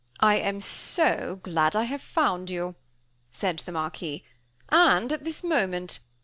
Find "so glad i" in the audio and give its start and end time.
0.61-1.83